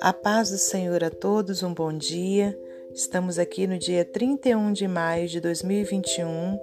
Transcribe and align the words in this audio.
A 0.00 0.12
paz 0.12 0.50
do 0.50 0.58
Senhor 0.58 1.02
a 1.02 1.10
todos, 1.10 1.62
um 1.62 1.74
bom 1.74 1.92
dia. 1.92 2.58
Estamos 2.92 3.38
aqui 3.38 3.66
no 3.66 3.78
dia 3.78 4.04
31 4.04 4.72
de 4.72 4.86
maio 4.86 5.28
de 5.28 5.40
2021 5.40 6.58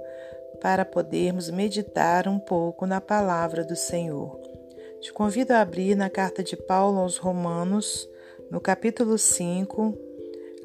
para 0.62 0.86
podermos 0.86 1.49
meditar 1.49 2.28
um 2.28 2.39
pouco 2.39 2.86
na 2.86 3.02
palavra 3.02 3.63
do 3.63 3.75
Senhor. 3.75 4.40
Te 5.02 5.12
convido 5.12 5.54
a 5.54 5.62
abrir 5.62 5.96
na 5.96 6.10
carta 6.10 6.44
de 6.44 6.56
Paulo 6.56 7.00
aos 7.00 7.18
Romanos, 7.18 8.10
no 8.50 8.62
capítulo 8.62 9.18
5, 9.18 9.98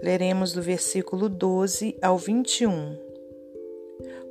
leremos 0.02 0.52
do 0.52 0.62
versículo 0.62 1.28
12 1.28 1.96
ao 2.02 2.18
21. 2.18 3.03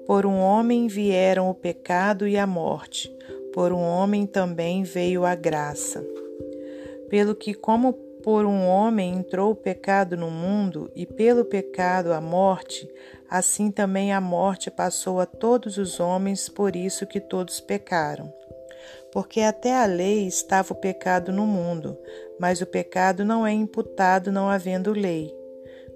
Por 0.05 0.25
um 0.25 0.37
homem 0.37 0.87
vieram 0.87 1.49
o 1.49 1.53
pecado 1.53 2.27
e 2.27 2.37
a 2.37 2.45
morte, 2.45 3.09
por 3.53 3.71
um 3.71 3.81
homem 3.81 4.25
também 4.25 4.83
veio 4.83 5.23
a 5.23 5.33
graça. 5.33 6.05
Pelo 7.09 7.33
que, 7.33 7.53
como 7.53 7.93
por 8.23 8.45
um 8.45 8.65
homem 8.67 9.13
entrou 9.13 9.51
o 9.51 9.55
pecado 9.55 10.17
no 10.17 10.31
mundo, 10.31 10.91
e 10.95 11.05
pelo 11.05 11.45
pecado 11.45 12.11
a 12.11 12.19
morte, 12.19 12.89
assim 13.29 13.69
também 13.69 14.11
a 14.11 14.19
morte 14.19 14.71
passou 14.71 15.19
a 15.19 15.25
todos 15.25 15.77
os 15.77 15.99
homens, 15.99 16.49
por 16.49 16.75
isso 16.75 17.05
que 17.05 17.19
todos 17.19 17.59
pecaram. 17.59 18.33
Porque 19.11 19.41
até 19.41 19.75
a 19.75 19.85
lei 19.85 20.27
estava 20.27 20.73
o 20.73 20.77
pecado 20.77 21.31
no 21.31 21.45
mundo, 21.45 21.97
mas 22.39 22.61
o 22.61 22.65
pecado 22.65 23.23
não 23.23 23.45
é 23.45 23.53
imputado 23.53 24.31
não 24.31 24.49
havendo 24.49 24.91
lei. 24.91 25.42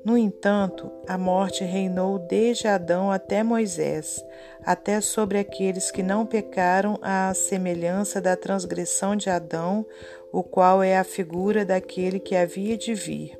No 0.07 0.17
entanto, 0.17 0.89
a 1.05 1.17
morte 1.17 1.65
reinou 1.65 2.17
desde 2.17 2.65
Adão 2.65 3.11
até 3.11 3.43
Moisés, 3.43 4.23
até 4.63 5.01
sobre 5.01 5.37
aqueles 5.37 5.91
que 5.91 6.01
não 6.01 6.25
pecaram 6.25 6.97
à 7.01 7.33
semelhança 7.33 8.21
da 8.21 8.37
transgressão 8.37 9.17
de 9.17 9.29
Adão, 9.29 9.85
o 10.31 10.41
qual 10.41 10.81
é 10.81 10.97
a 10.97 11.03
figura 11.03 11.65
daquele 11.65 12.21
que 12.21 12.37
havia 12.37 12.77
de 12.77 12.93
vir. 12.93 13.37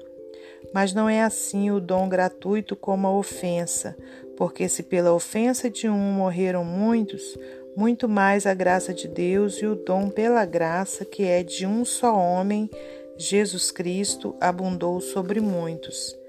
Mas 0.73 0.93
não 0.93 1.07
é 1.07 1.23
assim 1.23 1.71
o 1.71 1.79
dom 1.79 2.09
gratuito 2.09 2.75
como 2.75 3.07
a 3.07 3.17
ofensa, 3.17 3.95
porque 4.35 4.67
se 4.67 4.83
pela 4.83 5.13
ofensa 5.13 5.69
de 5.69 5.87
um 5.87 5.97
morreram 5.97 6.65
muitos, 6.65 7.39
muito 7.77 8.09
mais 8.09 8.45
a 8.45 8.53
graça 8.53 8.93
de 8.93 9.07
Deus 9.07 9.61
e 9.61 9.65
o 9.65 9.73
dom 9.73 10.09
pela 10.09 10.43
graça, 10.43 11.05
que 11.05 11.23
é 11.23 11.43
de 11.43 11.65
um 11.65 11.85
só 11.85 12.13
homem, 12.13 12.69
Jesus 13.15 13.71
Cristo, 13.71 14.35
abundou 14.41 14.99
sobre 14.99 15.39
muitos. 15.39 16.26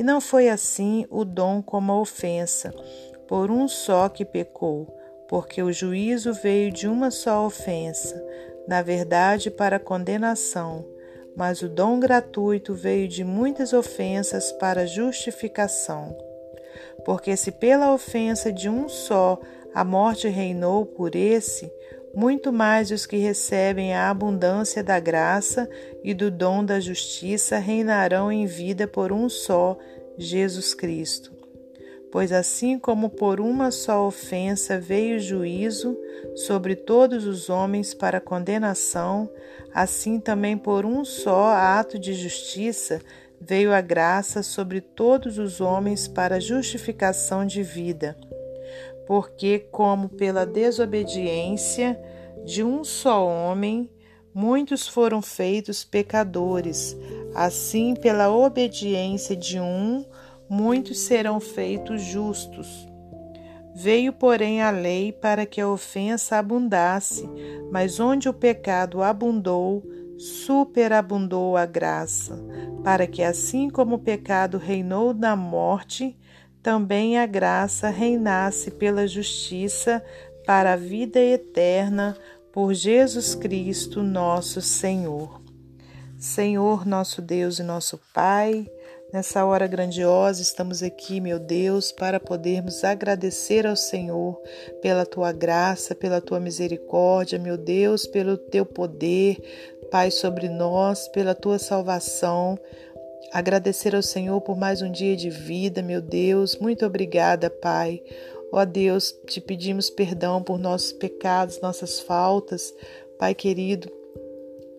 E 0.00 0.02
não 0.02 0.18
foi 0.18 0.48
assim 0.48 1.04
o 1.10 1.26
dom 1.26 1.60
como 1.60 1.92
a 1.92 2.00
ofensa, 2.00 2.72
por 3.28 3.50
um 3.50 3.68
só 3.68 4.08
que 4.08 4.24
pecou, 4.24 4.86
porque 5.28 5.62
o 5.62 5.70
juízo 5.70 6.32
veio 6.32 6.72
de 6.72 6.88
uma 6.88 7.10
só 7.10 7.44
ofensa, 7.44 8.18
na 8.66 8.80
verdade 8.80 9.50
para 9.50 9.78
condenação, 9.78 10.86
mas 11.36 11.60
o 11.60 11.68
dom 11.68 12.00
gratuito 12.00 12.72
veio 12.72 13.06
de 13.06 13.22
muitas 13.22 13.74
ofensas 13.74 14.50
para 14.52 14.86
justificação. 14.86 16.16
Porque 17.04 17.36
se 17.36 17.52
pela 17.52 17.92
ofensa 17.92 18.50
de 18.50 18.70
um 18.70 18.88
só 18.88 19.38
a 19.74 19.84
morte 19.84 20.28
reinou 20.28 20.86
por 20.86 21.14
esse, 21.14 21.70
muito 22.14 22.52
mais 22.52 22.90
os 22.90 23.06
que 23.06 23.16
recebem 23.16 23.94
a 23.94 24.10
abundância 24.10 24.82
da 24.82 24.98
graça 24.98 25.68
e 26.02 26.12
do 26.12 26.30
dom 26.30 26.64
da 26.64 26.80
justiça 26.80 27.58
reinarão 27.58 28.30
em 28.32 28.46
vida 28.46 28.86
por 28.86 29.12
um 29.12 29.28
só, 29.28 29.78
Jesus 30.18 30.74
Cristo. 30.74 31.32
Pois 32.12 32.32
assim 32.32 32.78
como 32.78 33.08
por 33.08 33.40
uma 33.40 33.70
só 33.70 34.06
ofensa 34.06 34.80
veio 34.80 35.16
o 35.16 35.20
juízo 35.20 35.96
sobre 36.34 36.74
todos 36.74 37.24
os 37.24 37.48
homens 37.48 37.94
para 37.94 38.20
condenação, 38.20 39.30
assim 39.72 40.18
também 40.18 40.58
por 40.58 40.84
um 40.84 41.04
só 41.04 41.48
ato 41.52 41.98
de 41.98 42.12
justiça 42.12 43.00
veio 43.40 43.72
a 43.72 43.80
graça 43.80 44.42
sobre 44.42 44.80
todos 44.80 45.38
os 45.38 45.60
homens 45.60 46.06
para 46.06 46.40
justificação 46.40 47.46
de 47.46 47.62
vida. 47.62 48.16
Porque, 49.10 49.66
como 49.72 50.08
pela 50.08 50.46
desobediência 50.46 52.00
de 52.44 52.62
um 52.62 52.84
só 52.84 53.26
homem, 53.26 53.90
muitos 54.32 54.86
foram 54.86 55.20
feitos 55.20 55.82
pecadores, 55.82 56.96
assim 57.34 57.96
pela 57.96 58.30
obediência 58.30 59.34
de 59.34 59.58
um, 59.58 60.04
muitos 60.48 61.00
serão 61.00 61.40
feitos 61.40 62.02
justos. 62.02 62.88
Veio, 63.74 64.12
porém, 64.12 64.62
a 64.62 64.70
lei 64.70 65.10
para 65.10 65.44
que 65.44 65.60
a 65.60 65.68
ofensa 65.68 66.36
abundasse, 66.36 67.28
mas 67.68 67.98
onde 67.98 68.28
o 68.28 68.32
pecado 68.32 69.02
abundou, 69.02 69.82
superabundou 70.16 71.56
a 71.56 71.66
graça, 71.66 72.40
para 72.84 73.08
que 73.08 73.24
assim 73.24 73.68
como 73.70 73.96
o 73.96 73.98
pecado 73.98 74.56
reinou 74.56 75.12
na 75.12 75.34
morte, 75.34 76.16
também 76.62 77.18
a 77.18 77.26
graça 77.26 77.88
reinasse 77.88 78.70
pela 78.70 79.06
justiça 79.06 80.02
para 80.46 80.74
a 80.74 80.76
vida 80.76 81.18
eterna 81.18 82.16
por 82.52 82.74
Jesus 82.74 83.34
Cristo, 83.34 84.02
nosso 84.02 84.60
Senhor. 84.60 85.40
Senhor, 86.18 86.86
nosso 86.86 87.22
Deus 87.22 87.58
e 87.58 87.62
nosso 87.62 87.98
Pai, 88.12 88.66
Nessa 89.12 89.44
hora 89.44 89.66
grandiosa, 89.66 90.40
estamos 90.40 90.84
aqui, 90.84 91.20
meu 91.20 91.40
Deus, 91.40 91.90
para 91.90 92.20
podermos 92.20 92.84
agradecer 92.84 93.66
ao 93.66 93.74
Senhor 93.74 94.40
pela 94.80 95.04
tua 95.04 95.32
graça, 95.32 95.96
pela 95.96 96.20
tua 96.20 96.38
misericórdia, 96.38 97.36
meu 97.36 97.56
Deus, 97.56 98.06
pelo 98.06 98.36
teu 98.36 98.64
poder, 98.64 99.42
Pai, 99.90 100.12
sobre 100.12 100.48
nós, 100.48 101.08
pela 101.08 101.34
tua 101.34 101.58
salvação. 101.58 102.56
Agradecer 103.32 103.94
ao 103.94 104.02
Senhor 104.02 104.40
por 104.40 104.56
mais 104.56 104.82
um 104.82 104.90
dia 104.90 105.16
de 105.16 105.30
vida, 105.30 105.82
meu 105.82 106.00
Deus. 106.00 106.56
Muito 106.56 106.84
obrigada, 106.84 107.48
Pai. 107.48 108.02
Ó 108.52 108.64
Deus, 108.64 109.16
te 109.26 109.40
pedimos 109.40 109.88
perdão 109.88 110.42
por 110.42 110.58
nossos 110.58 110.92
pecados, 110.92 111.60
nossas 111.60 112.00
faltas. 112.00 112.74
Pai 113.18 113.34
querido, 113.34 113.90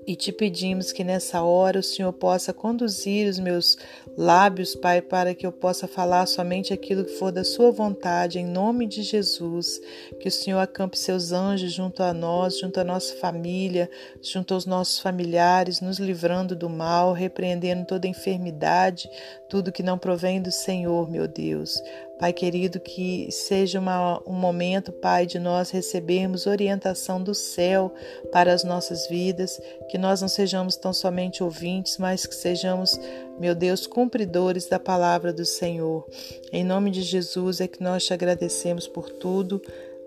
e 0.06 0.16
te 0.16 0.32
pedimos 0.32 0.92
que 0.92 1.04
nessa 1.04 1.44
hora 1.44 1.80
o 1.80 1.84
Senhor 1.84 2.12
possa 2.12 2.52
conduzir 2.52 3.30
os 3.30 3.38
meus 3.38 3.78
lábios, 4.18 4.76
Pai, 4.76 5.02
para 5.02 5.36
que 5.36 5.46
eu 5.46 5.52
possa 5.52 5.88
falar 5.88 6.26
somente 6.26 6.74
aquilo 6.74 7.06
que 7.06 7.18
for 7.18 7.32
da 7.32 7.44
Sua 7.44 7.72
vontade, 7.72 8.40
em 8.40 8.46
nome 8.46 8.88
de 8.88 9.04
Jesus. 9.04 9.80
Que 10.20 10.28
o 10.28 10.32
Senhor 10.32 10.60
acampe 10.60 10.98
seus 10.98 11.32
anjos 11.32 11.72
junto 11.72 12.02
a 12.02 12.14
nós, 12.14 12.60
junto 12.60 12.80
à 12.80 12.84
nossa 12.84 13.16
família, 13.16 13.90
junto 14.22 14.54
aos 14.54 14.66
nossos 14.66 15.00
familiares, 15.00 15.82
nos 15.82 16.00
livrando 16.00 16.56
do 16.56 16.70
mal, 16.70 17.14
repreendendo 17.14 17.86
toda 17.86 18.08
enfermidade, 18.08 19.10
tudo 19.50 19.72
que 19.72 19.84
não 19.84 19.98
provém 19.98 20.42
do 20.42 20.52
Senhor, 20.52 21.10
meu 21.10 21.28
Deus. 21.28 21.82
Pai 22.22 22.32
querido, 22.34 22.80
que 22.80 23.32
seja 23.32 23.80
uma, 23.80 24.22
um 24.30 24.34
momento, 24.34 24.92
Pai, 24.92 25.26
de 25.26 25.40
nós 25.40 25.72
recebermos 25.72 26.46
orientação 26.46 27.20
do 27.20 27.34
céu 27.34 27.92
para 28.32 28.54
as 28.54 28.64
nossas 28.64 29.08
vidas, 29.08 29.60
que 29.90 29.98
nós 29.98 30.22
não 30.22 30.28
sejamos 30.28 30.76
tão 30.76 30.94
somente 30.94 31.44
ouvintes, 31.44 31.98
mas 31.98 32.28
que 32.28 32.36
sejamos, 32.36 33.00
meu 33.40 33.56
Deus, 33.56 33.88
cumpridores 33.88 34.68
da 34.68 34.78
palavra 34.78 35.34
do 35.34 35.44
Senhor. 35.44 36.08
Em 36.52 36.64
nome 36.64 36.92
de 36.92 37.02
Jesus 37.02 37.60
é 37.60 37.68
que 37.68 37.82
nós 37.82 38.06
te 38.06 38.14
agradecemos 38.14 38.88
por 38.88 39.10
tudo. 39.10 39.60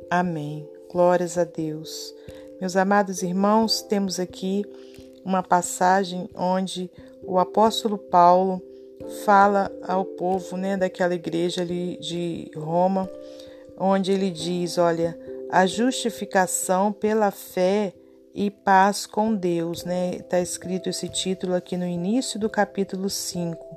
Amém. 0.08 0.68
Glórias 0.88 1.36
a 1.36 1.42
Deus. 1.42 2.14
Meus 2.60 2.76
amados 2.76 3.24
irmãos, 3.24 3.82
temos 3.82 4.20
aqui 4.20 4.64
uma 5.24 5.42
passagem 5.42 6.30
onde 6.32 6.88
o 7.24 7.40
apóstolo 7.40 7.98
Paulo 7.98 8.62
fala 9.24 9.70
ao 9.82 10.04
povo 10.04 10.56
né, 10.56 10.76
daquela 10.76 11.14
igreja 11.14 11.62
ali 11.62 11.96
de 11.98 12.50
Roma, 12.56 13.10
onde 13.78 14.12
ele 14.12 14.30
diz: 14.30 14.78
Olha, 14.78 15.18
a 15.50 15.66
justificação 15.66 16.92
pela 16.92 17.30
fé 17.30 17.92
e 18.34 18.50
paz 18.50 19.06
com 19.06 19.34
Deus, 19.34 19.84
né? 19.84 20.16
Está 20.16 20.40
escrito 20.40 20.88
esse 20.88 21.08
título 21.08 21.54
aqui 21.54 21.76
no 21.76 21.86
início 21.86 22.38
do 22.38 22.50
capítulo 22.50 23.08
5. 23.08 23.73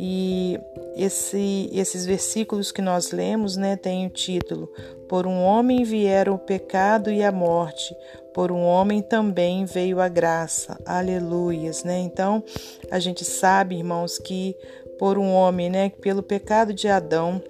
E 0.00 0.56
esse, 0.94 1.68
esses 1.72 2.06
versículos 2.06 2.70
que 2.70 2.80
nós 2.80 3.10
lemos, 3.10 3.56
né, 3.56 3.74
tem 3.74 4.06
o 4.06 4.10
título: 4.10 4.72
Por 5.08 5.26
um 5.26 5.42
homem 5.42 5.82
vieram 5.82 6.34
o 6.34 6.38
pecado 6.38 7.10
e 7.10 7.24
a 7.24 7.32
morte, 7.32 7.96
por 8.32 8.52
um 8.52 8.62
homem 8.62 9.02
também 9.02 9.64
veio 9.64 10.00
a 10.00 10.06
graça. 10.06 10.80
Aleluias, 10.86 11.82
né? 11.82 11.98
Então, 11.98 12.44
a 12.92 13.00
gente 13.00 13.24
sabe, 13.24 13.74
irmãos, 13.74 14.18
que 14.18 14.54
por 15.00 15.18
um 15.18 15.32
homem, 15.32 15.68
né, 15.68 15.90
pelo 16.00 16.22
pecado 16.22 16.72
de 16.72 16.86
Adão, 16.86 17.42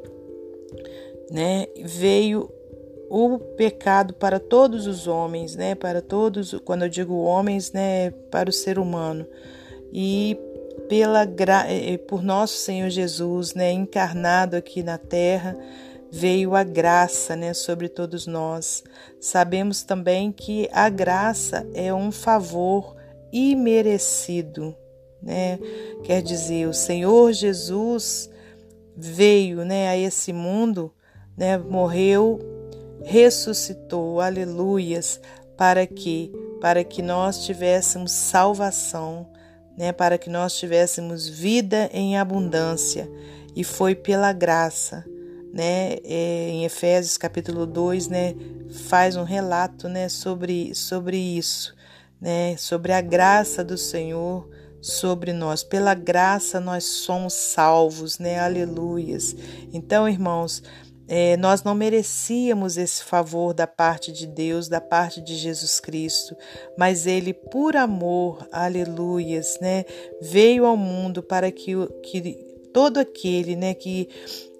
né, 1.31 1.67
veio 1.85 2.50
o 3.11 3.39
pecado 3.39 4.15
para 4.15 4.41
todos 4.41 4.87
os 4.87 5.06
homens, 5.06 5.55
né, 5.55 5.75
para 5.75 6.00
todos, 6.00 6.55
quando 6.65 6.85
eu 6.85 6.89
digo 6.89 7.15
homens, 7.21 7.73
né, 7.73 8.11
para 8.31 8.49
o 8.49 8.53
ser 8.53 8.79
humano. 8.79 9.27
E 9.93 10.39
pela 10.88 11.26
por 12.06 12.23
nosso 12.23 12.56
Senhor 12.56 12.88
Jesus, 12.88 13.55
né, 13.55 13.70
encarnado 13.70 14.56
aqui 14.56 14.82
na 14.82 14.99
terra, 14.99 15.56
veio 16.11 16.55
a 16.55 16.64
graça, 16.64 17.37
né, 17.37 17.52
sobre 17.52 17.88
todos 17.88 18.26
nós. 18.26 18.82
Sabemos 19.20 19.82
também 19.82 20.32
que 20.32 20.69
a 20.73 20.88
graça 20.88 21.67
é 21.75 21.93
um 21.93 22.11
favor 22.11 22.96
imerecido, 23.32 24.75
né? 25.23 25.58
Quer 26.05 26.23
dizer, 26.23 26.67
o 26.67 26.73
Senhor 26.73 27.32
Jesus 27.32 28.31
veio, 28.96 29.64
né, 29.64 29.88
a 29.88 29.96
esse 29.96 30.32
mundo, 30.32 30.93
né, 31.37 31.58
morreu, 31.58 32.38
ressuscitou, 33.05 34.20
aleluias, 34.20 35.20
para 35.56 35.87
que 35.87 36.32
para 36.61 36.82
que 36.82 37.00
nós 37.02 37.44
tivéssemos 37.44 38.11
salvação, 38.12 39.29
né, 39.79 39.93
para 39.93 40.19
que 40.19 40.29
nós 40.29 40.59
tivéssemos 40.59 41.29
vida 41.29 41.89
em 41.93 42.19
abundância, 42.19 43.09
e 43.55 43.63
foi 43.63 43.95
pela 43.95 44.33
graça, 44.33 45.05
né, 45.53 45.99
é, 46.05 46.51
em 46.51 46.65
Efésios 46.65 47.17
capítulo 47.17 47.65
2, 47.65 48.09
né, 48.09 48.35
faz 48.89 49.15
um 49.15 49.23
relato, 49.23 49.89
né, 49.89 50.09
sobre, 50.09 50.75
sobre 50.75 51.17
isso, 51.17 51.75
né, 52.21 52.57
sobre 52.57 52.93
a 52.93 53.01
graça 53.01 53.63
do 53.63 53.79
Senhor 53.79 54.49
sobre 54.81 55.33
nós. 55.33 55.63
Pela 55.63 55.95
graça 55.95 56.61
nós 56.61 56.85
somos 56.85 57.35
salvos, 57.35 58.19
né, 58.19 58.39
aleluias. 58.39 59.35
Então, 59.73 60.09
irmãos, 60.09 60.63
é, 61.09 61.37
nós 61.39 61.63
não 61.63 61.75
merecíamos 61.75 62.77
esse 62.77 63.03
favor 63.03 63.55
da 63.55 63.67
parte 63.67 64.13
de 64.13 64.27
Deus, 64.27 64.69
da 64.69 64.81
parte 64.81 65.23
de 65.23 65.35
Jesus 65.35 65.81
Cristo, 65.81 66.37
mas 66.77 67.07
Ele, 67.07 67.33
por 67.33 67.75
amor, 67.75 68.47
aleluias, 68.53 69.59
né, 69.61 69.85
veio 70.21 70.67
ao 70.67 70.77
mundo 70.77 71.23
para 71.23 71.51
que, 71.51 71.73
que 72.03 72.33
todo 72.75 72.99
aquele 72.99 73.57
né, 73.57 73.73
que 73.73 74.09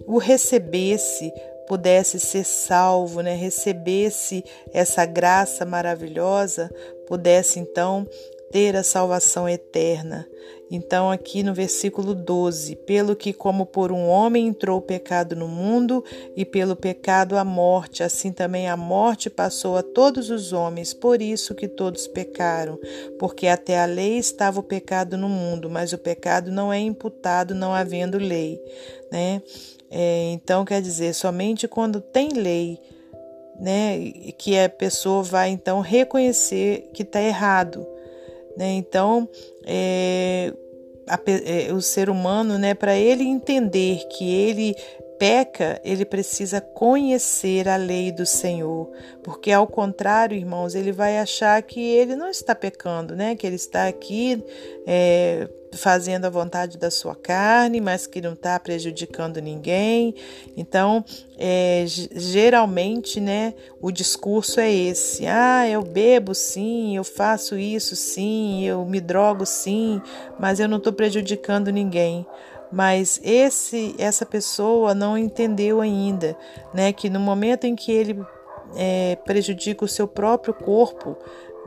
o 0.07 0.17
recebesse 0.17 1.31
pudesse 1.69 2.19
ser 2.19 2.45
salvo, 2.45 3.21
né, 3.21 3.35
recebesse 3.35 4.43
essa 4.73 5.05
graça 5.05 5.67
maravilhosa, 5.67 6.71
pudesse 7.07 7.61
então 7.61 8.07
ter 8.51 8.75
a 8.75 8.83
salvação 8.83 9.47
eterna. 9.47 10.27
Então, 10.71 11.11
aqui 11.11 11.43
no 11.43 11.55
versículo 11.55 12.15
12: 12.15 12.77
Pelo 12.77 13.17
que, 13.17 13.33
como 13.33 13.65
por 13.65 13.91
um 13.91 14.07
homem 14.07 14.47
entrou 14.47 14.79
o 14.79 14.83
pecado 14.83 15.35
no 15.35 15.49
mundo, 15.49 16.05
e 16.37 16.45
pelo 16.45 16.77
pecado 16.77 17.37
a 17.37 17.45
morte, 17.45 18.03
assim 18.03 18.33
também 18.33 18.69
a 18.69 18.77
morte 18.77 19.31
passou 19.31 19.77
a 19.77 19.83
todos 19.83 20.31
os 20.31 20.53
homens, 20.53 20.93
por 20.93 21.23
isso 21.23 21.55
que 21.55 21.69
todos 21.69 22.07
pecaram. 22.07 22.79
Porque 23.19 23.47
até 23.47 23.81
a 23.81 23.87
lei 23.87 24.19
estava 24.19 24.61
o 24.61 24.63
pecado 24.63 25.17
no 25.17 25.29
mundo, 25.29 25.71
mas 25.71 25.93
o 25.93 25.99
pecado 25.99 26.51
não 26.51 26.73
é 26.73 26.79
imputado 26.79 27.55
não 27.55 27.73
havendo 27.73 28.19
lei. 28.19 28.61
Né? 29.11 29.43
É, 29.91 30.33
então, 30.33 30.65
quer 30.65 30.83
dizer, 30.83 31.15
somente 31.15 31.67
quando 31.67 32.01
tem 32.01 32.29
lei, 32.35 32.79
né, 33.59 34.13
que 34.39 34.59
a 34.59 34.69
pessoa 34.69 35.23
vai 35.23 35.51
então 35.51 35.81
reconhecer 35.81 36.91
que 36.93 37.03
está 37.03 37.21
errado. 37.21 37.87
Né? 38.59 38.73
Então, 38.73 39.29
é, 39.65 40.53
a, 41.07 41.17
é, 41.47 41.73
o 41.73 41.81
ser 41.81 42.11
humano, 42.11 42.59
né, 42.59 42.75
para 42.75 42.97
ele 42.97 43.23
entender 43.23 44.01
que 44.09 44.29
ele 44.29 44.75
peca, 45.17 45.81
ele 45.85 46.05
precisa 46.05 46.61
conhecer 46.61 47.69
a 47.69 47.77
lei 47.77 48.11
do 48.11 48.27
Senhor, 48.27 48.91
porque 49.23 49.53
ao 49.53 49.67
contrário, 49.67 50.37
irmãos, 50.37 50.75
ele 50.75 50.91
vai 50.91 51.19
achar 51.19 51.63
que 51.63 51.81
ele 51.81 52.17
não 52.17 52.29
está 52.29 52.55
pecando, 52.55 53.17
né? 53.17 53.35
Que 53.35 53.47
ele 53.47 53.57
está 53.57 53.89
aqui 53.89 54.45
é, 54.87 55.49
fazendo 55.73 56.25
a 56.25 56.31
vontade 56.31 56.79
da 56.79 56.91
sua 56.91 57.15
carne, 57.15 57.81
mas 57.81 58.07
que 58.07 58.21
não 58.21 58.33
está 58.33 58.59
prejudicando 58.59 59.41
ninguém. 59.41 60.15
Então, 60.57 61.05
é, 61.39 61.85
geralmente, 61.87 63.21
né, 63.21 63.55
o 63.81 63.91
discurso 63.91 64.61
é 64.61 64.73
esse: 64.73 65.27
ah, 65.27 65.69
eu 65.69 65.83
bebo 65.83 66.35
sim, 66.35 66.97
eu 66.97 67.05
faço 67.05 67.59
isso 67.59 67.95
sim, 67.97 68.65
eu 68.65 68.85
me 68.85 69.01
drogo 69.01 69.45
sim, 69.45 70.01
mas 70.39 70.61
eu 70.61 70.69
não 70.69 70.79
estou 70.79 70.93
prejudicando 70.93 71.71
ninguém 71.71 72.27
mas 72.71 73.19
esse 73.25 73.95
essa 73.99 74.27
pessoa 74.27 74.95
não 74.95 75.17
entendeu 75.17 75.81
ainda, 75.81 76.37
né, 76.75 76.93
que 76.93 77.09
no 77.09 77.19
momento 77.19 77.65
em 77.65 77.75
que 77.75 77.91
ele 77.91 78.23
é, 78.77 79.17
prejudica 79.25 79.85
o 79.85 79.89
seu 79.89 80.07
próprio 80.07 80.53
corpo, 80.53 81.17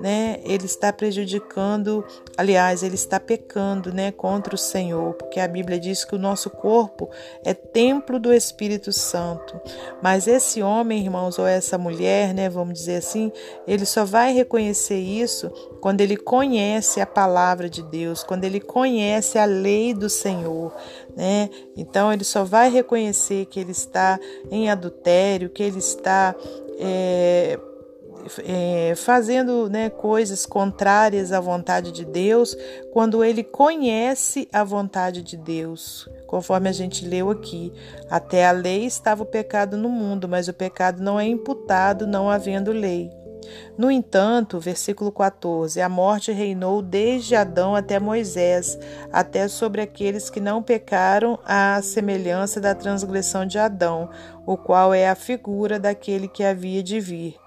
né, 0.02 0.40
ele 0.44 0.66
está 0.66 0.92
prejudicando, 0.92 2.04
aliás, 2.36 2.82
ele 2.82 2.96
está 2.96 3.20
pecando, 3.20 3.94
né, 3.94 4.12
contra 4.12 4.56
o 4.56 4.58
Senhor, 4.58 5.14
porque 5.14 5.40
a 5.40 5.48
Bíblia 5.48 5.80
diz 5.80 6.04
que 6.04 6.16
o 6.16 6.20
nosso 6.20 6.50
corpo 6.50 7.10
é 7.46 7.54
templo 7.54 8.20
do 8.20 8.34
Espírito 8.34 8.92
Santo. 8.92 9.62
Mas 10.02 10.28
esse 10.28 10.64
homem, 10.64 11.04
irmãos, 11.04 11.38
ou 11.38 11.46
essa 11.46 11.78
mulher, 11.78 12.34
né, 12.34 12.50
vamos 12.50 12.74
dizer 12.74 12.96
assim, 12.96 13.32
ele 13.68 13.86
só 13.86 14.04
vai 14.04 14.34
reconhecer 14.34 14.98
isso 14.98 15.50
quando 15.80 16.02
ele 16.02 16.18
conhece 16.18 17.00
a 17.00 17.06
palavra 17.06 17.70
de 17.70 17.84
Deus, 17.84 18.24
quando 18.24 18.44
ele 18.44 18.60
conhece 18.60 19.38
a 19.38 19.46
lei 19.46 19.94
do 19.94 20.10
Senhor, 20.10 20.74
né? 21.16 21.50
Então 21.78 22.12
ele 22.12 22.24
só 22.24 22.44
vai 22.44 22.70
reconhecer 22.70 23.46
que 23.46 23.60
ele 23.60 23.72
está 23.72 24.20
em 24.50 24.70
adultério, 24.70 25.50
que 25.50 25.62
ele 25.62 25.80
está 25.80 26.36
é, 26.80 27.60
é, 28.44 28.94
fazendo 28.96 29.70
né, 29.70 29.90
coisas 29.90 30.46
contrárias 30.46 31.32
à 31.32 31.40
vontade 31.40 31.92
de 31.92 32.06
Deus, 32.06 32.56
quando 32.92 33.24
ele 33.24 33.44
conhece 33.44 34.48
a 34.52 34.64
vontade 34.64 35.22
de 35.22 35.38
Deus, 35.38 36.10
conforme 36.28 36.70
a 36.70 36.74
gente 36.74 37.06
leu 37.08 37.30
aqui. 37.30 37.74
Até 38.10 38.46
a 38.46 38.52
lei 38.52 38.86
estava 38.86 39.24
o 39.24 39.26
pecado 39.26 39.78
no 39.78 39.90
mundo, 39.90 40.28
mas 40.28 40.48
o 40.48 40.54
pecado 40.54 41.02
não 41.02 41.20
é 41.20 41.26
imputado, 41.26 42.08
não 42.08 42.30
havendo 42.30 42.72
lei. 42.72 43.12
No 43.78 43.90
entanto, 43.90 44.60
versículo 44.60 45.12
14: 45.12 45.82
a 45.82 45.90
morte 45.90 46.32
reinou 46.32 46.82
desde 46.82 47.36
Adão 47.36 47.76
até 47.76 48.00
Moisés, 48.00 48.78
até 49.12 49.48
sobre 49.48 49.82
aqueles 49.82 50.30
que 50.30 50.40
não 50.40 50.62
pecaram, 50.62 51.40
à 51.44 51.82
semelhança 51.82 52.62
da 52.62 52.76
transgressão 52.76 53.46
de 53.46 53.58
Adão, 53.58 54.10
o 54.46 54.56
qual 54.56 54.94
é 54.94 55.10
a 55.10 55.16
figura 55.16 55.80
daquele 55.80 56.28
que 56.28 56.44
havia 56.44 56.84
de 56.84 57.00
vir. 57.00 57.41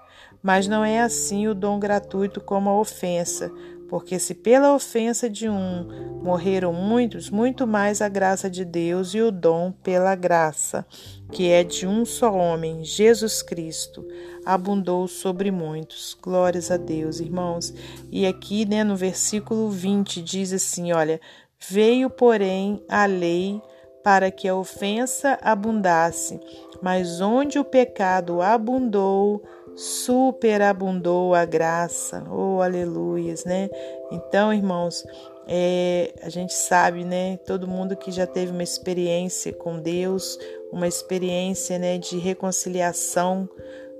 Mas 0.45 0.67
não 0.67 0.85
é 0.85 1.01
assim 1.01 1.47
o 1.47 1.55
dom 1.55 1.79
gratuito 1.79 2.39
como 2.39 2.69
a 2.69 2.79
ofensa, 2.79 3.51
porque 3.89 4.19
se 4.19 4.35
pela 4.35 4.75
ofensa 4.75 5.27
de 5.27 5.49
um 5.49 6.21
morreram 6.21 6.71
muitos, 6.71 7.31
muito 7.31 7.65
mais 7.65 7.99
a 7.99 8.07
graça 8.07 8.47
de 8.47 8.63
Deus 8.63 9.15
e 9.15 9.21
o 9.21 9.31
dom 9.31 9.71
pela 9.71 10.13
graça, 10.13 10.85
que 11.31 11.49
é 11.49 11.63
de 11.63 11.87
um 11.87 12.05
só 12.05 12.31
homem, 12.31 12.83
Jesus 12.83 13.41
Cristo, 13.41 14.07
abundou 14.45 15.07
sobre 15.07 15.49
muitos. 15.49 16.15
Glórias 16.21 16.69
a 16.69 16.77
Deus, 16.77 17.19
irmãos. 17.19 17.73
E 18.11 18.27
aqui, 18.27 18.67
né, 18.67 18.83
no 18.83 18.95
versículo 18.95 19.71
20 19.71 20.21
diz 20.21 20.53
assim, 20.53 20.93
olha: 20.93 21.19
"Veio, 21.59 22.07
porém, 22.07 22.83
a 22.87 23.07
lei 23.07 23.59
para 24.03 24.29
que 24.29 24.47
a 24.47 24.55
ofensa 24.55 25.39
abundasse, 25.41 26.39
mas 26.79 27.19
onde 27.19 27.57
o 27.57 27.65
pecado 27.65 28.39
abundou, 28.39 29.43
superabundou 29.75 31.35
a 31.35 31.45
graça. 31.45 32.25
Oh, 32.31 32.61
aleluias, 32.61 33.43
né? 33.45 33.69
Então, 34.11 34.53
irmãos, 34.53 35.05
é, 35.47 36.13
a 36.21 36.29
gente 36.29 36.53
sabe, 36.53 37.03
né? 37.03 37.37
Todo 37.45 37.67
mundo 37.67 37.95
que 37.95 38.11
já 38.11 38.25
teve 38.25 38.51
uma 38.51 38.63
experiência 38.63 39.53
com 39.53 39.79
Deus, 39.79 40.39
uma 40.71 40.87
experiência, 40.87 41.77
né, 41.77 41.97
de 41.97 42.17
reconciliação, 42.17 43.47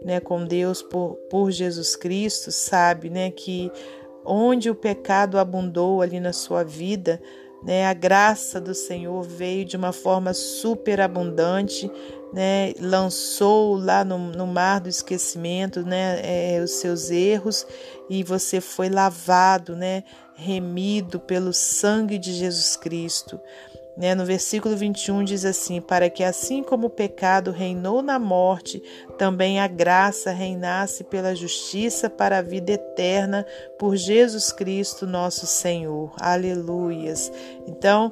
né, 0.03 0.19
com 0.19 0.43
Deus 0.45 0.81
por, 0.81 1.15
por 1.29 1.51
Jesus 1.51 1.95
Cristo, 1.95 2.51
sabe, 2.51 3.09
né, 3.09 3.31
que 3.31 3.71
onde 4.25 4.69
o 4.69 4.75
pecado 4.75 5.37
abundou 5.37 6.01
ali 6.01 6.19
na 6.19 6.33
sua 6.33 6.63
vida, 6.63 7.21
né, 7.65 7.87
a 7.87 7.93
graça 7.93 8.61
do 8.61 8.75
Senhor 8.75 9.23
veio 9.23 9.65
de 9.65 9.75
uma 9.75 9.91
forma 9.91 10.33
superabundante, 10.33 11.91
né, 12.31 12.73
lançou 12.79 13.75
lá 13.75 14.05
no, 14.05 14.19
no 14.19 14.45
mar 14.45 14.79
do 14.79 14.87
esquecimento 14.87 15.83
né, 15.83 16.19
é, 16.21 16.61
os 16.63 16.71
seus 16.71 17.09
erros 17.09 17.65
e 18.09 18.23
você 18.23 18.61
foi 18.61 18.87
lavado, 18.87 19.75
né, 19.75 20.03
remido 20.35 21.19
pelo 21.19 21.51
sangue 21.51 22.19
de 22.19 22.33
Jesus 22.33 22.75
Cristo. 22.75 23.39
Né? 23.97 24.13
No 24.13 24.25
versículo 24.25 24.75
21 24.75 25.23
diz 25.23 25.45
assim: 25.45 25.79
Para 25.79 26.09
que 26.09 26.23
assim 26.23 26.61
como 26.61 26.87
o 26.87 26.89
pecado 26.89 27.51
reinou 27.51 28.01
na 28.01 28.19
morte, 28.19 28.83
também 29.17 29.59
a 29.59 29.67
graça 29.67 30.31
reinasse 30.31 31.03
pela 31.03 31.35
justiça 31.35 32.09
para 32.09 32.39
a 32.39 32.41
vida 32.41 32.73
eterna 32.73 33.45
por 33.79 33.95
Jesus 33.95 34.51
Cristo, 34.51 35.07
nosso 35.07 35.45
Senhor. 35.45 36.13
Aleluias. 36.19 37.31
Então, 37.67 38.11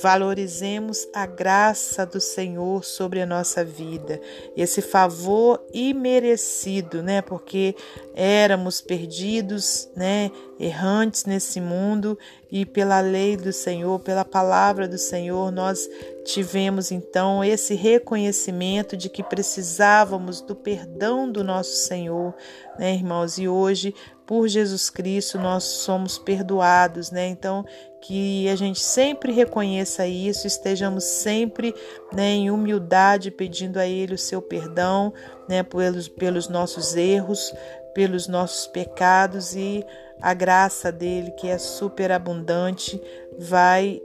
valorizemos 0.00 1.06
a 1.14 1.26
graça 1.26 2.06
do 2.06 2.20
Senhor 2.20 2.84
sobre 2.84 3.20
a 3.20 3.26
nossa 3.26 3.64
vida, 3.64 4.20
esse 4.56 4.80
favor 4.80 5.64
imerecido, 5.72 7.02
né? 7.02 7.20
Porque 7.22 7.74
éramos 8.14 8.80
perdidos, 8.80 9.88
né? 9.96 10.30
Errantes 10.58 11.24
nesse 11.24 11.60
mundo 11.60 12.18
e 12.50 12.64
pela 12.64 13.00
lei 13.00 13.36
do 13.36 13.52
Senhor, 13.52 13.98
pela 14.00 14.24
palavra 14.24 14.86
do 14.86 14.96
Senhor, 14.96 15.50
nós 15.50 15.88
tivemos 16.24 16.90
então 16.90 17.44
esse 17.44 17.74
reconhecimento 17.74 18.96
de 18.96 19.08
que 19.08 19.22
precisávamos 19.22 20.40
do 20.40 20.56
perdão 20.56 21.30
do 21.30 21.44
nosso 21.44 21.76
Senhor, 21.76 22.34
né, 22.78 22.94
irmãos? 22.94 23.38
E 23.38 23.46
hoje, 23.46 23.94
por 24.26 24.48
Jesus 24.48 24.88
Cristo, 24.90 25.38
nós 25.38 25.64
somos 25.64 26.18
perdoados, 26.18 27.10
né? 27.10 27.28
Então, 27.28 27.64
que 28.00 28.48
a 28.48 28.56
gente 28.56 28.80
sempre 28.80 29.32
reconheça 29.32 30.06
isso, 30.06 30.46
estejamos 30.46 31.04
sempre 31.04 31.74
né, 32.12 32.30
em 32.32 32.50
humildade 32.50 33.30
pedindo 33.30 33.78
a 33.78 33.86
Ele 33.86 34.14
o 34.14 34.18
seu 34.18 34.42
perdão, 34.42 35.12
né, 35.48 35.62
pelos, 35.62 36.08
pelos 36.08 36.48
nossos 36.48 36.96
erros, 36.96 37.54
pelos 37.94 38.26
nossos 38.26 38.66
pecados 38.66 39.54
e 39.54 39.84
a 40.20 40.34
graça 40.34 40.90
dele, 40.90 41.30
que 41.32 41.48
é 41.48 41.58
superabundante, 41.58 43.00
vai 43.38 44.00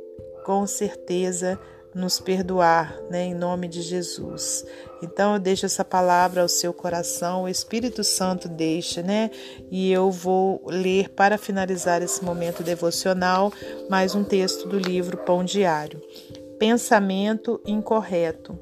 com 0.46 0.66
certeza 0.66 1.60
nos 1.94 2.20
perdoar, 2.20 3.00
né, 3.10 3.26
em 3.26 3.34
nome 3.34 3.68
de 3.68 3.82
Jesus. 3.82 4.66
Então 5.02 5.34
eu 5.34 5.40
deixo 5.40 5.66
essa 5.66 5.84
palavra 5.84 6.42
ao 6.42 6.48
seu 6.48 6.74
coração, 6.74 7.44
o 7.44 7.50
Espírito 7.50 8.04
Santo 8.04 8.48
deixa, 8.48 9.02
né? 9.02 9.32
E 9.72 9.92
eu 9.92 10.12
vou 10.12 10.62
ler 10.68 11.10
para 11.10 11.38
finalizar 11.38 12.02
esse 12.02 12.24
momento 12.24 12.62
devocional 12.64 13.52
mais 13.90 14.14
um 14.14 14.24
texto 14.24 14.68
do 14.68 14.78
livro 14.78 15.18
Pão 15.18 15.44
Diário. 15.44 16.02
Pensamento 16.60 17.62
incorreto. 17.66 18.58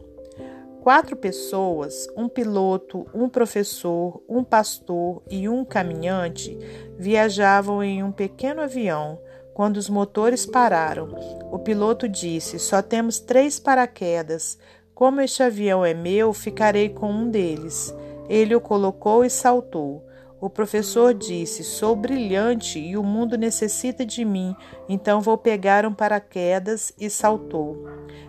Quatro 0.82 1.18
pessoas, 1.18 2.08
um 2.16 2.30
piloto, 2.30 3.06
um 3.14 3.28
professor, 3.28 4.22
um 4.30 4.42
pastor 4.42 5.22
e 5.30 5.50
um 5.50 5.66
caminhante, 5.66 6.58
viajavam 6.98 7.84
em 7.84 8.02
um 8.02 8.12
pequeno 8.12 8.62
avião 8.62 9.20
quando 9.58 9.78
os 9.78 9.90
motores 9.90 10.46
pararam, 10.46 11.10
o 11.52 11.58
piloto 11.58 12.08
disse: 12.08 12.60
Só 12.60 12.80
temos 12.80 13.20
três 13.20 13.60
paraquedas. 13.60 14.56
Como 14.94 15.20
este 15.20 15.42
avião 15.42 15.84
é 15.84 15.96
meu, 15.96 16.32
ficarei 16.32 16.90
com 16.90 17.10
um 17.10 17.28
deles. 17.28 17.92
Ele 18.30 18.54
o 18.54 18.62
colocou 18.62 19.26
e 19.26 19.32
saltou. 19.32 20.06
O 20.40 20.48
professor 20.48 21.12
disse: 21.12 21.64
Sou 21.64 21.96
brilhante 21.96 22.78
e 22.78 22.96
o 22.96 23.02
mundo 23.02 23.36
necessita 23.36 24.06
de 24.06 24.24
mim, 24.24 24.56
então 24.88 25.22
vou 25.22 25.40
pegar 25.40 25.88
um 25.88 25.94
paraquedas 25.94 26.94
e 26.96 27.10
saltou. 27.10 27.84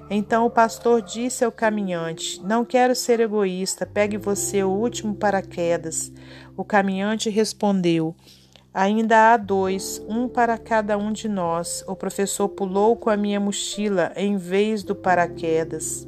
Então 0.08 0.46
o 0.46 0.50
pastor 0.50 1.02
disse 1.02 1.44
ao 1.44 1.52
caminhante: 1.52 2.42
Não 2.42 2.64
quero 2.64 2.94
ser 2.94 3.20
egoísta, 3.20 3.84
pegue 3.84 4.16
você 4.16 4.64
o 4.64 4.70
último 4.70 5.14
paraquedas. 5.14 6.10
O 6.56 6.64
caminhante 6.64 7.28
respondeu: 7.28 8.16
Ainda 8.72 9.32
há 9.32 9.36
dois, 9.36 10.02
um 10.08 10.28
para 10.28 10.58
cada 10.58 10.98
um 10.98 11.10
de 11.10 11.28
nós. 11.28 11.82
O 11.86 11.96
professor 11.96 12.48
pulou 12.48 12.96
com 12.96 13.08
a 13.10 13.16
minha 13.16 13.40
mochila 13.40 14.12
em 14.14 14.36
vez 14.36 14.82
do 14.82 14.94
paraquedas. 14.94 16.06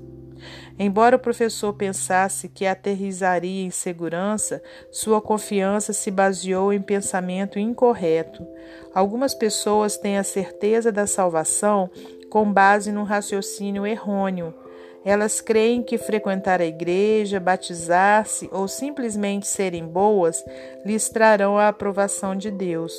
Embora 0.79 1.17
o 1.17 1.19
professor 1.19 1.75
pensasse 1.75 2.49
que 2.49 2.67
aterrizaria 2.67 3.65
em 3.65 3.71
segurança, 3.71 4.63
sua 4.91 5.21
confiança 5.21 5.93
se 5.93 6.11
baseou 6.11 6.73
em 6.73 6.81
pensamento 6.81 7.59
incorreto. 7.59 8.47
Algumas 8.95 9.35
pessoas 9.35 9.97
têm 9.97 10.17
a 10.17 10.25
certeza 10.25 10.91
da 10.91 11.07
salvação 11.07 11.91
com 12.31 12.51
base 12.51 12.93
num 12.93 13.03
raciocínio 13.03 13.87
errôneo. 13.87 14.55
Elas 15.05 15.41
creem 15.41 15.83
que 15.83 15.97
frequentar 15.97 16.61
a 16.61 16.67
igreja, 16.67 17.41
batizar-se 17.41 18.49
ou 18.53 18.69
simplesmente 18.69 19.47
serem 19.47 19.87
boas 19.87 20.45
lhes 20.85 21.09
trarão 21.09 21.57
a 21.57 21.69
aprovação 21.69 22.37
de 22.37 22.51
Deus. 22.51 22.93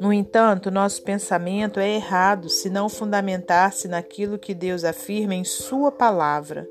No 0.00 0.12
entanto, 0.12 0.70
nosso 0.70 1.02
pensamento 1.02 1.78
é 1.78 1.94
errado 1.94 2.48
se 2.48 2.68
não 2.68 2.88
fundamentar-se 2.88 3.86
naquilo 3.86 4.38
que 4.38 4.54
Deus 4.54 4.82
afirma 4.84 5.34
em 5.34 5.44
Sua 5.44 5.92
palavra. 5.92 6.68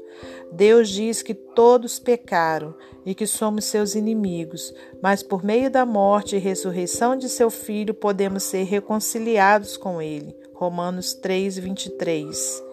Deus 0.51 0.89
diz 0.89 1.21
que 1.21 1.33
todos 1.33 1.97
pecaram 1.97 2.75
e 3.05 3.15
que 3.15 3.25
somos 3.25 3.65
seus 3.65 3.95
inimigos, 3.95 4.73
mas 5.01 5.23
por 5.23 5.43
meio 5.43 5.71
da 5.71 5.85
morte 5.85 6.35
e 6.35 6.39
ressurreição 6.39 7.15
de 7.15 7.29
seu 7.29 7.49
Filho 7.49 7.93
podemos 7.93 8.43
ser 8.43 8.63
reconciliados 8.63 9.77
com 9.77 10.01
Ele. 10.01 10.35
Romanos 10.53 11.13
3, 11.13 11.57
23. 11.57 12.70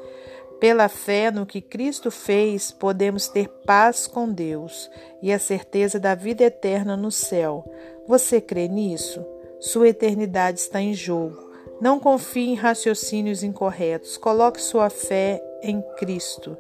Pela 0.61 0.89
fé 0.89 1.31
no 1.31 1.47
que 1.47 1.61
Cristo 1.61 2.11
fez, 2.11 2.73
podemos 2.73 3.29
ter 3.29 3.49
paz 3.49 4.09
com 4.09 4.29
Deus 4.29 4.91
e 5.23 5.33
a 5.33 5.39
certeza 5.39 6.01
da 6.01 6.17
vida 6.17 6.43
eterna 6.43 6.97
no 6.97 7.13
céu. 7.13 7.65
Você 8.09 8.41
crê 8.41 8.67
nisso? 8.67 9.25
Sua 9.61 9.89
eternidade 9.89 10.59
está 10.59 10.81
em 10.81 10.95
jogo. 10.95 11.49
Não 11.81 12.01
confie 12.01 12.49
em 12.49 12.55
raciocínios 12.55 13.45
incorretos. 13.45 14.17
Coloque 14.17 14.61
sua 14.61 14.91
fé 14.91 15.41
em 15.63 15.81
Cristo. 15.97 16.57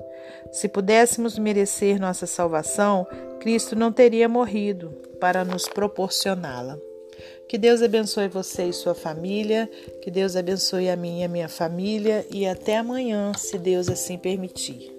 Se 0.52 0.68
pudéssemos 0.68 1.36
merecer 1.36 2.00
nossa 2.00 2.26
salvação, 2.26 3.04
Cristo 3.40 3.74
não 3.74 3.90
teria 3.90 4.28
morrido 4.28 4.90
para 5.20 5.44
nos 5.44 5.68
proporcioná-la. 5.68 6.78
Que 7.48 7.56
Deus 7.56 7.82
abençoe 7.82 8.28
você 8.28 8.64
e 8.64 8.72
sua 8.72 8.94
família, 8.94 9.70
que 10.02 10.10
Deus 10.10 10.36
abençoe 10.36 10.90
a 10.90 10.96
mim 10.96 11.20
e 11.20 11.24
a 11.24 11.28
minha 11.28 11.48
família 11.48 12.26
e 12.30 12.46
até 12.46 12.76
amanhã, 12.76 13.32
se 13.34 13.56
Deus 13.56 13.88
assim 13.88 14.18
permitir. 14.18 14.92